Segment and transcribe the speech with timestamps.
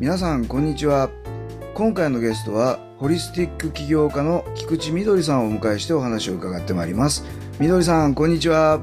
[0.00, 1.10] 皆さんこんにちは
[1.74, 7.22] 今回のゲストはホリスティック起業家の菊池みどりさんをお迎えしてお話を伺ってまいります
[7.58, 8.80] みどりさんこんにちは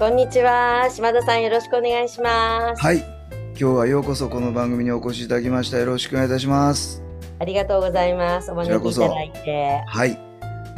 [0.00, 0.90] こんにちは。
[0.90, 2.82] 島田さんよろしくお願いします。
[2.82, 7.00] はい今日はようこそこの番組にお越しいただきましたよろしくお願いいたします
[7.38, 8.50] ありがとうございます。
[8.50, 9.82] お招きいただいて。
[9.86, 10.18] はい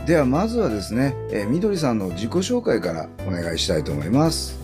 [0.06, 4.60] ではまずはですね、えーみどりさんの自己紹介からお願いしたいと思います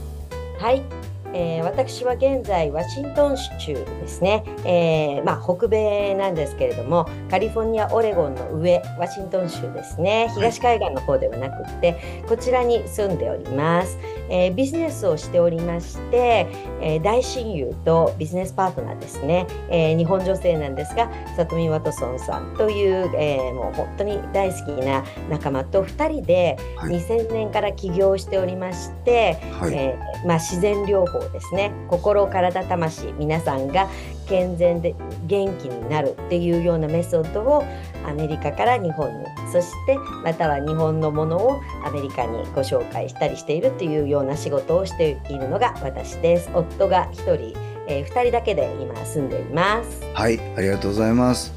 [0.60, 1.01] はい。
[1.34, 10.28] えー私は現在ワシントン州ですね、えーまあ、北米なんですけれどもカリフォルニアオレゴンの上ワシントン州ですね。
[10.34, 13.98] 東海岸の方ではなくってこちらに住んでおります、
[14.32, 16.48] えービジネスをしておりまして、
[16.80, 26.94] えー大親友とビジネスパートナーですね、えー日本女性なんですが里見ワトソンさんという、えーもう本当に大好きな仲間と2人ではい。
[26.96, 31.72] 2000年から起業しておりまして、はい、えーまあ、自然療法ですね。
[31.88, 33.88] 心体魂皆さんが
[34.32, 34.94] 健全で
[35.26, 37.62] 元気になるっていうようなメソッドを
[38.08, 51.52] アメリカから日本にそしてまたは日本のものをアメリカにご紹介したりしているっていうような仕事をしているのが私です夫が1人、え2人だけで今住んでいますはい、ありがとうございます。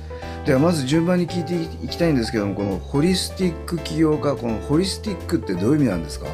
[0.46, 6.28] ではまず順番に聞いていきたいんですけども、このホリスティック起業家、このホリスティックってどういう意味なんですか？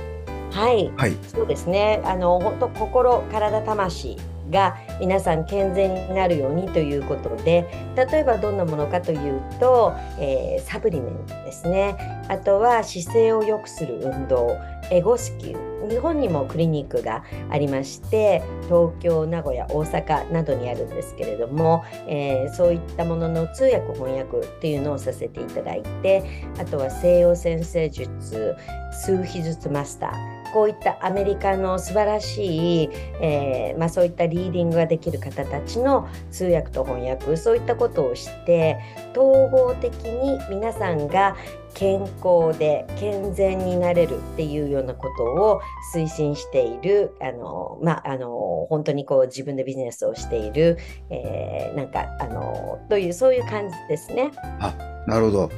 [0.52, 2.02] はいはい、そうですね。
[2.04, 4.17] あの本当心、体、魂
[4.49, 11.98] が皆さん健全になるようにということで、例えばどんなものかというと、えーサプリメントですね。
[12.30, 14.56] あとは姿勢を良くする運動、
[14.92, 15.89] エゴスキュー。
[15.89, 26.23] 日本にもクリニックがありまして、東京、名古屋、大阪などにあるんですけれども、えーそういったものの通訳翻訳っていうのをさせていただいて、
[26.60, 28.56] あとは西洋先生術、
[28.92, 30.40] 数秘術マスター。
[30.54, 32.89] こういったアメリカの素晴らしい、
[33.22, 38.80] えーまあ、そういったリーディングができる方たちの通訳と翻訳そういったことをして
[39.16, 41.36] 統合的に皆さんが
[41.73, 45.62] 健康で健全になれるっていうようなことを
[45.95, 50.78] 推進しているあの、まあ、あの本当にこう自分でビジネスをしている、
[51.10, 54.32] えーなんかあのというそういう感じですね。
[54.60, 54.73] あ
[55.08, 55.50] なるほど。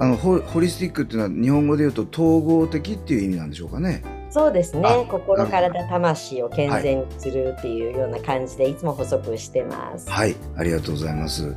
[0.00, 4.02] あのホホリスティックっていうのは日本語で言うと統合的っていう意味なんでしょうかね。
[4.32, 10.08] そうですねあ心体魂を健全にするっていうような感じでいつも補足してます。
[10.10, 11.54] はい、ありがとうございます。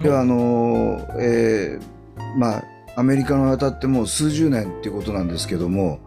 [0.00, 2.64] ではあのーえーまあ
[2.98, 6.00] アメリカに渡ってもう数十年っていうことなんですけども、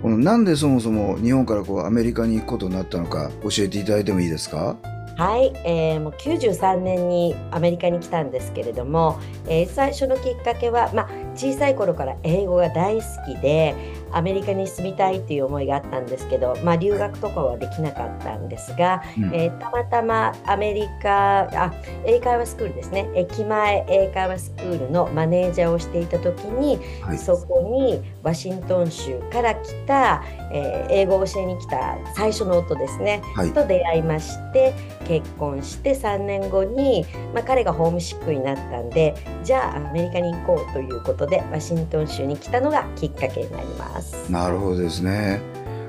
[0.00, 4.76] このなんでそもそも日本からこうアメリカに行くことになったのか教えていただいてもいいですか？
[5.16, 13.74] はい、えーもう93年にアメリカに来たんですけれども、えー最初のきっかけは、まあ、小さい頃から英語が大好きで
[14.12, 21.72] アメリカに住みたいっていう思いがあったんですけど、まあ、留学とかはできなかったんですが、うんえーたまたまアメリカあ
[22.04, 27.18] 英会話スクールですね駅前英会話スクールのマネージャーをしていた時に、はい。
[27.18, 30.22] そこにワシントン州から来た、
[30.52, 34.74] えー英語を教えに来た最初の夫ですね、はいと出会いまして
[35.06, 37.04] 結婚して3年後に、
[37.34, 43.99] まあ、彼がホームシックになったんでじゃあアメリカに行こうということでワシントン州に来たのがきっかけになります。
[44.28, 45.40] なるほどですね。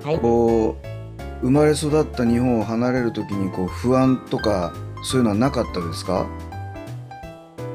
[0.04, 0.88] はい、こう
[1.42, 4.74] 生まれ育った日本を離れるときにこう不安とか
[5.04, 6.28] そういうのはなかったですか？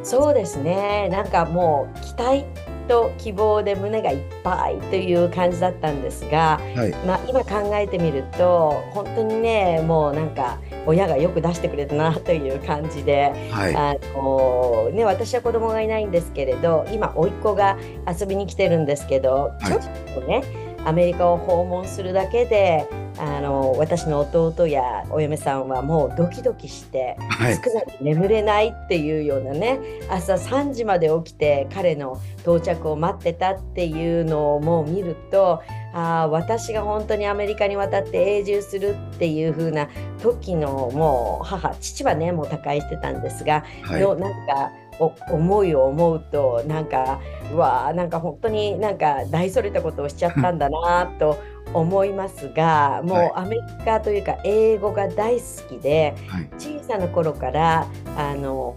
[0.02, 2.44] そうですねなんかもう期待
[2.88, 7.06] と希望で胸がいっぱいという感じだったんですが、はい。
[7.06, 13.74] まあ、今考えてみると本当にねもうなんか親がよく出してくれたなという感じで、はい。
[13.76, 19.82] あのね、私は子供がいないんですけれど今甥っ子が遊びに来てるんですけど、はいちょっ
[20.14, 22.88] とねアメリカを訪問するだけで
[23.18, 27.54] あの私の弟やお嫁さんはもうドキドキして、はい。
[27.56, 35.62] 少なく眠れないっていうようなね朝3時まで起きて彼の到着を待ってたっていうのをもう見ると
[35.92, 39.88] あー私が本当にアメリカに渡って永住するっていう風な
[40.22, 44.00] 時のもう母父はねもう他界してたんですが、はい。
[44.00, 47.20] のなんかお思いを思うとなんか
[47.52, 51.38] うわーなんか本当になんか大それたことをしちゃったんだなと
[51.74, 56.48] 思いますがもうアメリカというか英語が大好きで、はい。
[56.58, 58.76] 小さな頃からあの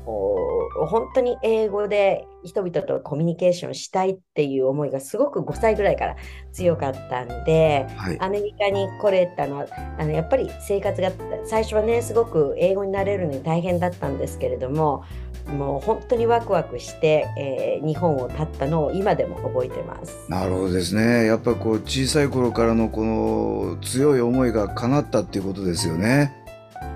[0.90, 6.16] 本当に英語で人々とコミュニケーションしたいっていう思いがすごく5歳ぐらいから
[6.54, 11.12] 強かったんではいアメリカに来れたのはあのやっぱり生活が
[11.46, 15.04] 最初はねすごく英語になれるのに大変だったんですけれども
[15.48, 20.30] もう本当にワクワクして、えー日本を立ったのを今でも覚えてます。
[20.30, 26.36] なるほどですねやっぱこう小さい頃からのこの強い思いが叶ったっていうことですよね。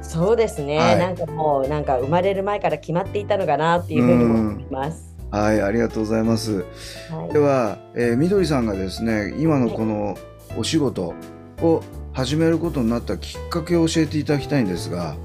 [0.01, 5.12] そうですね、はいなんかもうなんか生まれる前から決まっていたのかなっていうふうにも思います。
[5.33, 6.63] はいありがとうございます。
[7.09, 10.15] はいでは、えーみどりさんがですね今のこの
[10.55, 11.15] お仕事
[11.59, 11.81] を
[12.13, 15.15] 始めることになったきっかけを教えていただきたいんですが。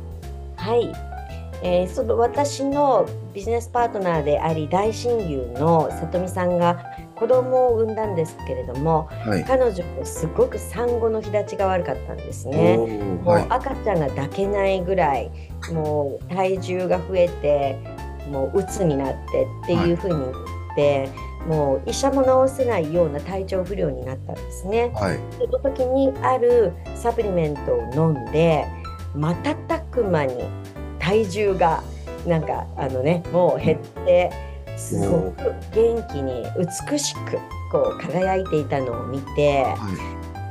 [0.57, 0.91] はい、
[1.63, 6.83] えーその私のビジネスパートナーであり大親友の里美さんが
[7.15, 9.45] 子供を産んだんですけれどもはい。
[9.45, 12.79] 彼女もすごく産後の日立ちが悪かったんですね。
[12.79, 12.85] も
[13.27, 13.47] うはい。
[13.51, 15.31] 赤ちゃんが抱けないぐらい
[15.71, 17.77] もう体重が増えて
[18.29, 20.33] もう鬱になってっていうふうに言っ
[20.77, 21.09] て、
[21.47, 24.93] もう医者も治せないような体調不良になったんですね。
[24.95, 25.19] はい。
[25.39, 28.67] その時にあるサプリメントを飲んで
[29.15, 30.45] 瞬く間に
[30.99, 31.83] 体重が
[32.27, 34.31] なんかあのねもう減って
[34.77, 36.45] すごく元気に
[36.91, 37.39] 美しく
[37.73, 39.77] こう輝いていたのを見ては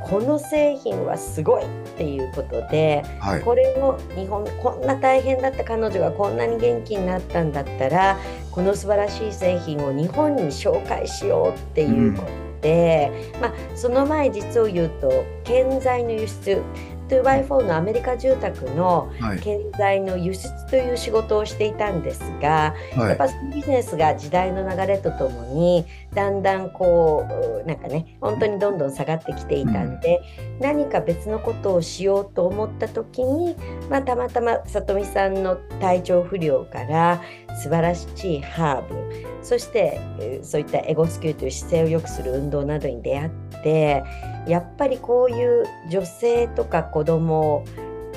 [0.08, 3.18] この製品はすごいっていうことでい。
[3.18, 3.42] はい。
[3.42, 8.18] これを日本こんな大変だった彼女がこんなに元気になったんだったら
[8.50, 12.28] この素晴らしい製品を日本に紹介しようっていうこと
[12.62, 16.62] で、まあ、その前実を言うと建材の輸出
[17.08, 19.40] 2x4 のアメリカ住宅のはい。
[19.40, 23.08] 建材の輸出という仕事をしていたんですが、はい。
[23.08, 25.84] やっぱそのビジネスが時代の流れとともに
[26.14, 27.26] だんだんこ
[27.64, 30.20] うなんかね本当にどんどん下がってきていたんで、
[30.60, 33.56] 何か別のことをしようと思った時に、
[33.88, 37.22] まあ、たまたま里見さんの体調不良から
[37.62, 39.28] 素晴らしいハーブ。
[39.42, 40.00] そして
[40.42, 43.30] そういったエゴスキューという姿勢を良くする運動などに出会っ
[43.62, 44.04] て
[44.46, 47.64] やっぱりこういう女性とか子供を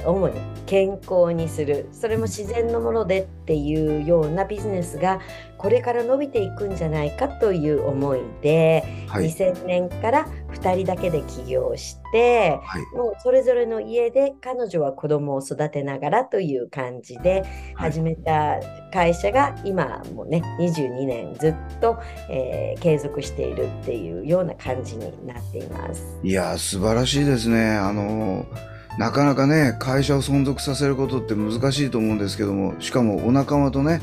[0.06, 5.20] 主に健康にするそれも自然のものでっていうようなビジネスが
[5.58, 9.26] これから伸びていくんじゃないかという思いで、はい。
[9.26, 12.98] 2000年から2人だけで起業してはい。
[12.98, 17.46] もうそれぞれの家で彼女は子供を育てながらという感じで
[17.76, 18.60] はい始めた
[18.94, 22.00] 会社が今もね22年ずっと、
[22.30, 26.20] えー継続しているっていうような感じになっています。
[26.24, 27.76] いやー素晴らしいですね。
[27.76, 34.02] あのーなかなかね会社を存続させることって難しいと思うんですけどもしかもお仲間とね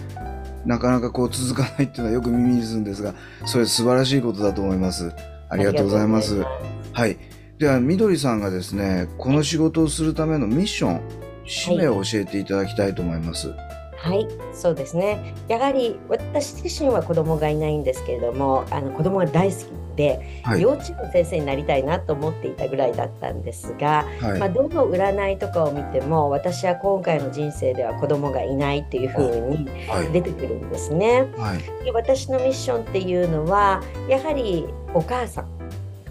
[0.64, 3.14] なかなかこう続かないっていうのはよく耳にするんですが
[3.46, 5.12] それ素晴らしいことだと思います。
[5.50, 6.44] ありがとうございます。
[6.92, 7.16] はい。
[7.58, 11.00] ではみどりさんがですねこの仕事をするためのミッション
[11.46, 13.52] 使命を教えていただきたいと思います。
[13.96, 15.34] はい、そうですね。
[15.48, 20.62] やはり私自身は子供がいないんですけれども、あの子供が大好きで、はい。
[20.62, 24.38] 幼稚園の先生になりたいなと思っていたぐらいだったんですが、はい。
[24.38, 30.12] まあ、どの占いとかを見ても、私は今回の人生では子供がいないっていうふうにはい。
[30.12, 31.26] 出てくるんですね。
[31.36, 31.84] はい。
[31.84, 35.46] で私のミッションっていうのは、やはりお母さん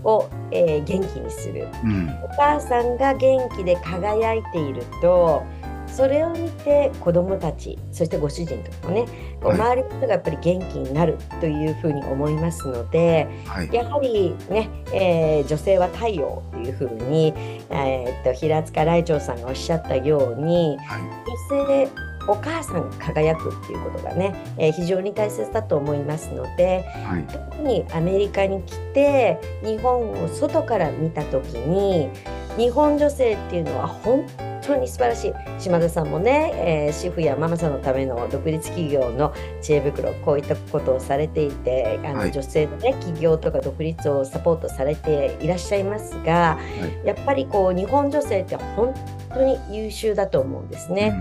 [0.03, 1.67] を、えー元気にする。
[1.83, 2.09] うん。
[2.23, 5.43] お母さんが元気で輝いていると
[5.97, 9.05] それを見て子どもたちそしてご主人とかもね
[9.41, 13.73] はい周りの人がやっぱり元気になるというふうに思いますのではい。
[13.73, 17.33] やはりね、えー女性は太陽というふうに、
[17.71, 21.01] えーっと平塚来長さんがおっしゃったようにはい。
[21.51, 21.91] 女性
[22.29, 27.23] お母さんが輝くっていうことがね、えー非常に大切だと思いますので、はい。
[27.23, 32.09] 特にアメリカに来て日本を外から見た時に
[32.57, 34.25] 日本女性っていうのは本
[34.67, 35.33] 当に素晴らしい。
[35.59, 42.31] 島田さんもね、えー主婦やママさんのための独立企業の知恵袋こういったことをされていてあの、はい。
[42.31, 46.59] 女性のね起業とか独立をサポートされていらっしゃいますが、
[47.05, 48.93] やっぱりこう日本女性って本
[49.33, 51.13] 当に優秀だと思うんですね。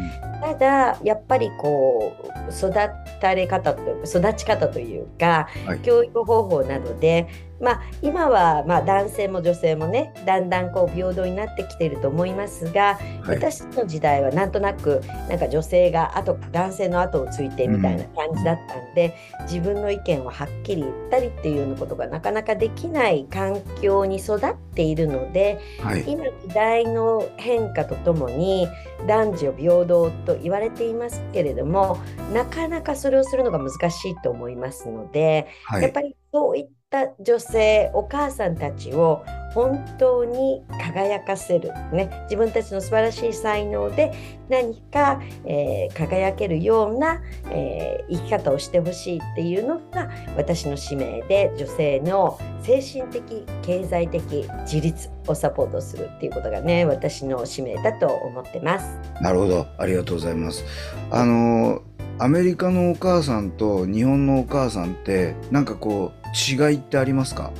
[0.42, 2.72] ただやっぱりこう育
[3.20, 5.80] たれ方と育ち方というか、はい。
[5.80, 7.26] 教育方法などで
[7.60, 13.36] まあ、今はまあ男性も女性もねだんだんこう平等になってきていると思いますが、はい。
[13.36, 26.04] 私の時代はなんとなくなんか女性が後男性の後をついてみたいな感じだったんで、自分の意見をはっきり言ったりっていうようなことがなかなかできない環境に育っているのではい。
[26.06, 28.69] 今時代の変化とともに
[29.07, 31.99] 男女平等と言われていますけれども
[32.33, 35.47] なかなかそれをするのが難しいと思いますので。
[35.65, 44.12] はいやっぱりそういった女性お母さんたちを本当に輝かせる、ね、自分たちの素晴らしい才能で
[44.50, 58.99] 何か、えー輝けるような、えー生き方をしてほしいっていうのが私の使命で女性の精神的経済的自立をサポートするっていうことがね私の使命だと思ってます。
[59.21, 59.67] なるほど。
[59.79, 60.65] ありがとうございます。
[61.11, 61.83] あの
[62.19, 67.50] アメリカのお母さんと日本のお母さんってなんかこう違いってありますか？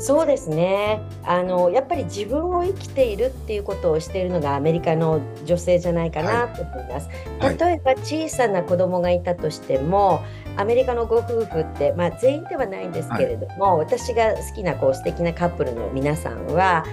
[0.00, 1.00] そうですね。
[1.24, 7.08] あのやっぱり自分を生きているっていうことをしているのがアメリカの女性じゃないかなと思います。
[7.40, 7.58] はい。
[7.58, 10.22] 例えば小さな子供がいたとしても
[10.56, 16.84] アメリカのご夫婦って、まあ、全員ではないんですけれども、私が好きなこう素敵なカップルの皆さんは、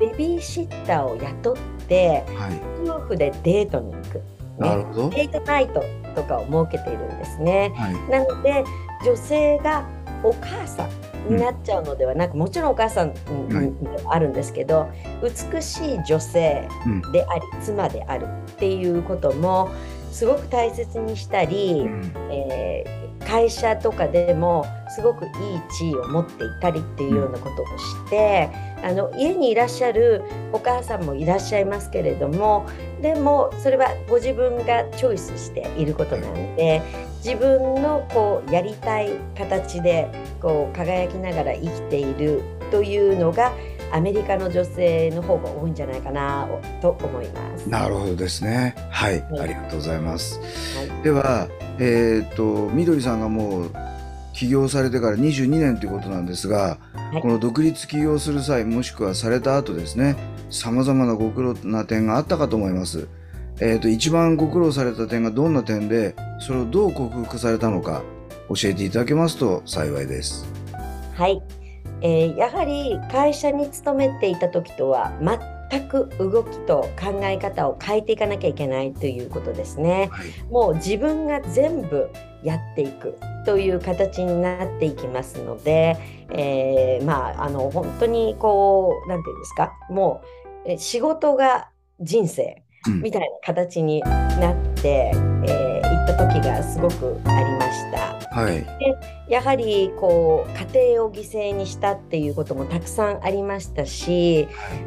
[0.00, 1.56] ベビーシッターを雇っ
[1.88, 2.60] てはい。
[2.88, 4.22] 夫婦でデートに行く、ね、
[5.14, 5.82] デートナイト
[6.14, 7.72] とかを設けているんですね。
[7.76, 7.94] はい。
[8.10, 8.64] なので
[9.04, 9.86] 女性が
[10.28, 13.14] お母さんになっちゃうのではなく、もちろんお母さん
[14.08, 14.88] あるんですけど
[15.22, 19.70] 美しい女性うんであり妻であるっていうことも
[20.12, 22.12] すごく大切にしたり、うん。
[22.30, 25.30] えー会社とかでもすごくいい
[25.76, 28.48] 地位を持っていたりっていうようなことをして、
[28.84, 32.66] あの家にいらっしゃるお母さんもいらっしゃいますけれども
[33.02, 36.82] でもそれはご自分がチョイスしていることなので
[37.26, 40.08] 自分のこうやりたい形で
[40.40, 43.52] こう輝きながら生きているというのが
[43.92, 46.48] アメリカの女性の方が多いんじゃないかな
[46.80, 47.68] と思います。
[47.68, 48.76] なるほどですね。
[48.90, 49.40] はいはい。
[49.40, 50.38] ありがとうございます。
[50.78, 51.02] はい。
[51.02, 51.48] では
[51.80, 53.70] えっ、とみどりさんがもう
[54.32, 57.22] 起業されてから22年ということなんですが、はい。
[57.22, 60.16] この独立起業する際もしくはされた後ですね
[60.50, 63.08] さまざまなご苦労な点があったかと思います。
[63.60, 68.02] えー、と一番ご苦労された点がどんな点でそれをどう克服されたのか
[68.48, 70.46] 教えていただけますと幸いです。
[71.14, 71.42] はい、
[72.02, 75.12] えーやはり会社に勤めていた時とは
[75.70, 80.10] 全く動きと考え方を変えていかなきゃいけないということですね。
[80.12, 82.10] はい、もう自分が全部
[82.44, 85.96] やっていくという形になっていきますので、
[86.30, 89.72] えーまああの本当にこうなんていうんですか？
[89.90, 90.20] も
[90.66, 91.70] うえ仕事が
[92.00, 95.12] 人生うんみたいな形になって、
[95.46, 98.16] えーいった時がすごくありました。
[98.30, 98.66] はい、
[99.28, 104.46] やはりこう家庭を犠牲にしたっていうこともたくさんありましたし、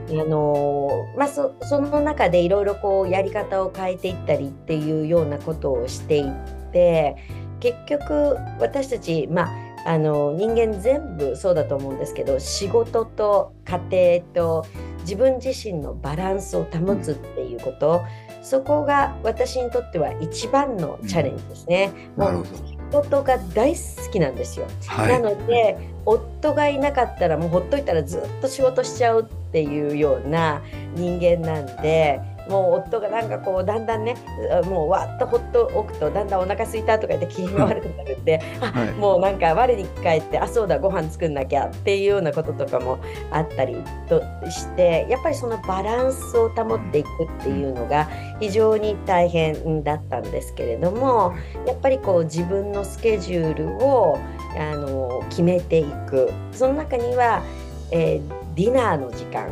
[0.09, 7.15] あのまあ、そその中でいろいろこうやり方を変えていったりっていうようなことをしていって
[7.59, 9.47] 結局私たち、ま
[9.85, 14.65] あ、あの人間全部そうだと思うんですけど仕事と家庭と
[15.01, 18.01] 自分自身のバランスを保つっていうこと
[18.41, 21.91] そこが私にとっては一番のチャレンジですね。
[22.15, 22.49] もうなるほど。
[22.49, 23.79] 仕事が大好
[24.11, 24.65] きなんですよ。
[24.87, 30.63] は、ないので夫がいなかったらもうほっといたらずっと仕事しちゃうっていうような
[30.95, 34.15] 人間なんでもう夫がなんかこうだんだんね
[34.51, 38.91] あもうわっとほっと置くとだんだんお腹空いたとか言って機嫌が悪くなるんで、あはい。
[38.93, 42.99] もうなんか我に返ってあそうだご飯作んなきゃっていうようなこととかも
[43.31, 43.77] あったり
[44.07, 54.17] としてやっぱりそのバランスを保っていくっていうのが非常に大変だったんですけれどもやっぱりこう自分のスケジュールを
[54.57, 56.31] あの決めていく。
[56.51, 57.43] その中には、
[57.91, 59.47] えーディナーの時間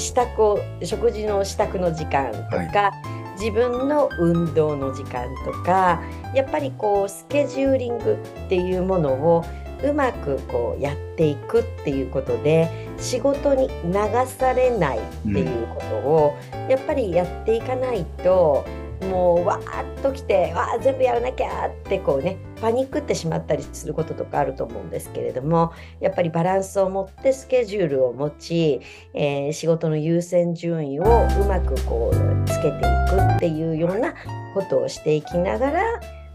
[0.00, 2.92] 支度を食事の支度の時間とか、
[3.38, 6.02] 自分の運動の時間とか
[6.34, 9.44] やっぱりこうスケジューリングっていうものを
[9.82, 13.94] うまくこうやっていくっていうことで仕事に流
[14.26, 16.36] されないっていうことを、
[16.68, 18.66] やっぱりやっていかないと
[19.08, 28.80] もうわーっときてわー全部やらなきゃってこうねパニックってしまったりすることとかあると思うんですけれどもやっぱりバランスを持ってスケジュールを持ち、
[29.14, 31.06] えー仕事の優先順位をう
[31.46, 34.14] まくこうつけていくっていうような
[34.54, 35.82] ことをしていきながら、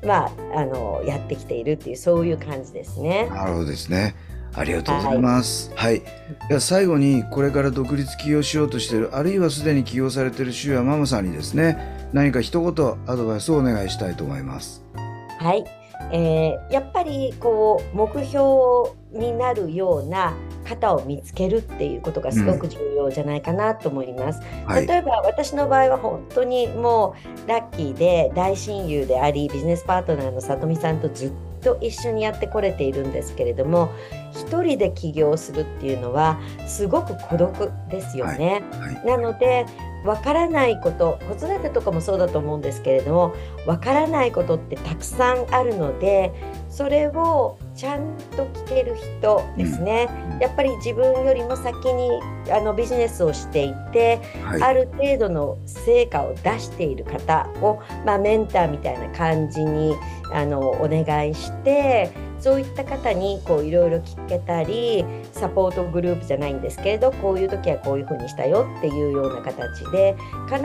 [0.03, 3.27] まあ、あのやってきているっていうそういう感じですね。
[3.29, 4.15] なるほどですね。
[4.57, 5.71] ありがとうございます。
[5.75, 6.01] はい。
[6.47, 14.83] では最後にこれから独立起業しようとしているあるいはすでに起業されているシュウやママさんにですね何か一言アドバイスをお願いしたいと思います。
[15.39, 15.65] はい、
[16.11, 20.33] えーやっぱりこう目標になるような
[20.67, 24.41] 方を見つけるっていうことがすごく重要じゃないかなと思います。
[24.65, 31.31] はい例えば私の場合は本当にもうラッキーで大親友でありビジネスパートナーのさとみさんとずっ
[31.65, 33.91] と一緒にやってこれているんですけれども
[34.31, 38.63] 一人で起業するっていうのはすごく孤独ですよね。
[38.71, 39.65] はいなので
[40.05, 43.33] わからないこと子育てとかもそうだと思うんですけれども
[43.65, 46.31] わからないことってたくさんあるので
[46.69, 50.39] それをちゃんと聞ける人ですね、うん。
[50.39, 54.61] やっぱり自分よりも先にあのビジネスをしていて、はい。
[54.61, 59.93] ある程度の成果を出している方を、まあ、メンターみたいな感じに
[60.33, 62.11] あのお願いして
[62.45, 70.61] そういった方にこういろいろ聞けたりサポートグループじゃないんですけれどこういう時はこういうふうにしたよっていうような形で必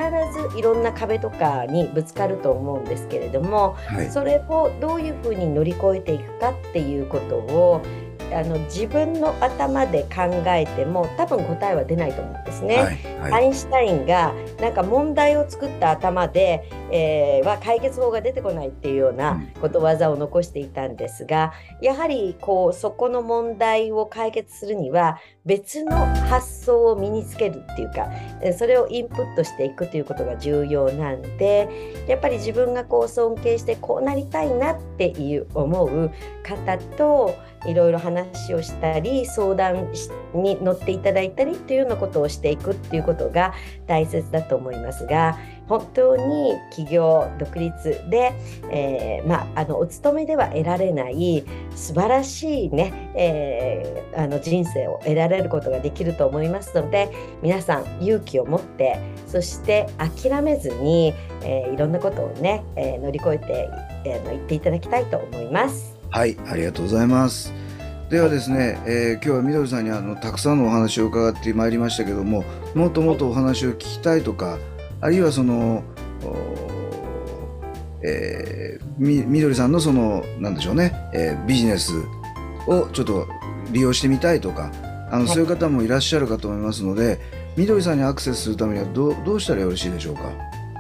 [0.53, 4.11] ずいろんな壁とかにぶつかると思うんですけれどもはい。
[4.11, 7.81] それをどういうふうに乗り越えていくかっていうことを
[8.33, 12.77] あの自分の頭で考えても多分答えは出ないと思うんですね。
[12.77, 25.93] はいはいアインシュタインがなんか問題を作った頭で、えーは解決法が出てこないっていうよううなんことわざを残していたんですがやはりこうそこの問題を解決するには別の
[26.29, 28.09] 発想を身につけるっていうか
[28.43, 31.69] えーそれをインプットしていくということが重要なんで
[32.07, 36.11] やっぱり自分がこう尊敬してこうなりたいなっていう思う
[36.43, 37.35] 方と
[37.67, 39.93] いろいろ話をしたり相談
[40.35, 43.55] に乗っていただいたりっていうようなことをしていくっていうことが
[43.87, 45.39] 大切だと思いますが
[45.69, 48.33] 本当に起業独立で、
[48.73, 51.45] えーまあ、あのお勤めでは得られない
[51.77, 57.11] 素晴らしいね、えーあの人生を得られることができると思いますので
[57.43, 58.99] 皆さん勇気を持って
[59.29, 63.71] そして諦めずに、えーいろんなことをね、えー乗り越えて、
[64.05, 66.00] えーの言っていただきたいと思います。
[66.11, 67.53] はい、ありがとうございます。
[68.11, 74.59] ではですね、えー今日はみどりさんにあのたくさんのお話を伺ってまいりましたけども、もっともっとお話を聞きたいとか、
[75.01, 75.85] あるいはその、
[76.25, 76.37] お
[78.03, 81.93] えーみみどりさんのそのなんでしょうね、えービジネス
[82.67, 83.29] をちょっと
[83.71, 84.73] 利用してみたいとか、
[85.13, 87.21] あのはいそういう方もいらっしゃるかと思いますので、
[87.57, 90.23] みどりさんにアクセスするためにはどうどうしたらよろしいでしょうか？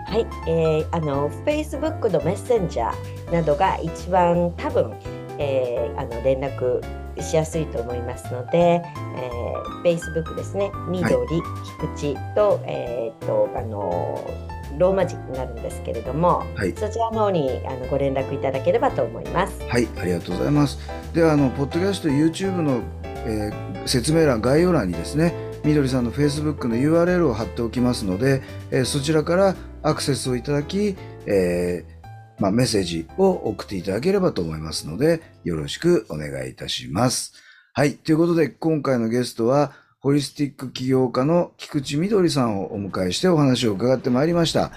[0.06, 4.92] はい、えーあの Facebook のメッセンジャーなどが一番多分、
[5.40, 6.80] えーあの連絡
[7.20, 14.30] しやすいと思いますので、えー Facebook ですね緑、菊池と,、えー、とあの
[14.78, 19.58] ローマ字になるんですけれども、はいそちらの方にあのご連絡いただければと思います。
[19.68, 20.78] はい、ありがとうございます。
[21.14, 25.32] では、あの、ポッドキャスト、YouTube の、えー説明欄、概要欄にですね、
[25.64, 31.99] みどりさんの Facebook の URL を貼っておきますので、えーそちらからアクセスをいただき、えー
[32.40, 37.34] まあ、メッセージを送っていただければと思いますので、よろしくお願いいたします。
[37.74, 44.72] はい、ということで、今回のゲストは、ホリスティック起業家の菊池みどりさんをお迎えしてお話を伺ってまいりました。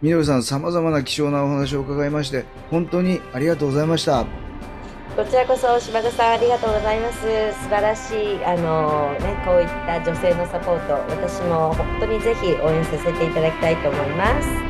[0.00, 4.24] みどりさん、様々な貴重なお話を伺いまして、本当にありがとうございました。
[5.18, 7.18] こちらこそ島田さんありがとうございます。
[7.18, 14.67] 素晴らしいあのねこういった女性のサポート私も本当にぜひ応援させていただきたいと思います。